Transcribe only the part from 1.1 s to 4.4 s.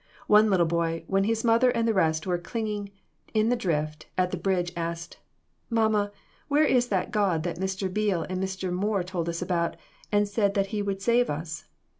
his mother and the rest were clinging in the drift at the [Illustration: AT THE